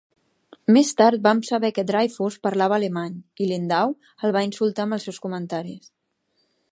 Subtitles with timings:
[0.75, 3.93] Més tard vam saber que Dryfoos parlava alemany, i Lindau
[4.29, 5.93] el va insultar amb els seus comentaris.